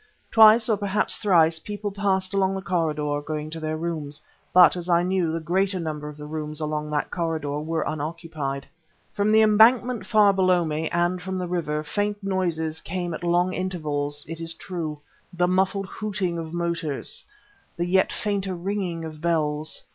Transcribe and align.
Twice 0.31 0.67
or 0.67 0.77
perhaps 0.77 1.19
thrice 1.19 1.59
people 1.59 1.91
passed 1.91 2.33
along 2.33 2.55
the 2.55 2.61
corridor, 2.63 3.21
going 3.23 3.51
to 3.51 3.59
their 3.59 3.77
rooms; 3.77 4.19
but, 4.51 4.75
as 4.75 4.89
I 4.89 5.03
knew, 5.03 5.31
the 5.31 5.39
greater 5.39 5.79
number 5.79 6.09
of 6.09 6.17
the 6.17 6.25
rooms 6.25 6.59
along 6.59 6.89
that 6.89 7.11
corridor 7.11 7.59
were 7.59 7.83
unoccupied. 7.83 8.65
From 9.13 9.31
the 9.31 9.43
Embankment 9.43 10.03
far 10.03 10.33
below 10.33 10.65
me, 10.65 10.89
and 10.89 11.21
from 11.21 11.37
the 11.37 11.45
river, 11.47 11.83
faint 11.83 12.17
noises 12.23 12.81
came 12.81 13.13
at 13.13 13.23
long 13.23 13.53
intervals 13.53 14.25
it 14.27 14.41
is 14.41 14.55
true; 14.55 14.99
the 15.31 15.47
muffled 15.47 15.85
hooting 15.85 16.39
of 16.39 16.51
motors, 16.51 17.23
and 17.77 17.87
yet 17.87 18.11
fainter 18.11 18.55
ringing 18.55 19.05
of 19.05 19.21
bells. 19.21 19.83